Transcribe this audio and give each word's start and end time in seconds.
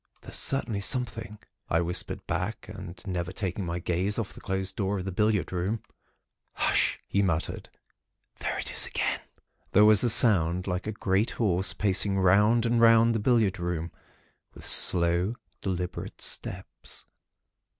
"'There's 0.21 0.35
certainly 0.35 0.79
something,' 0.79 1.37
I 1.69 1.79
whispered 1.79 2.25
back, 2.25 2.67
and 2.67 2.99
never 3.05 3.31
taking 3.31 3.67
my 3.67 3.77
gaze 3.77 4.17
off 4.17 4.33
the 4.33 4.41
closed 4.41 4.75
door 4.75 4.97
of 4.97 5.05
the 5.05 5.11
billiard 5.11 5.51
room. 5.51 5.83
"'H'sh!' 6.57 6.97
he 7.05 7.21
muttered, 7.21 7.69
'There 8.39 8.57
it 8.57 8.71
is 8.71 8.87
again.' 8.87 9.19
"There 9.73 9.85
was 9.85 10.03
a 10.03 10.09
sound 10.09 10.65
like 10.65 10.87
a 10.87 10.91
great 10.91 11.29
horse 11.37 11.73
pacing 11.75 12.17
round 12.17 12.65
and 12.65 12.81
round 12.81 13.13
the 13.13 13.19
billiard 13.19 13.59
room, 13.59 13.91
with 14.55 14.65
slow, 14.65 15.35
deliberate 15.61 16.19
steps. 16.19 17.05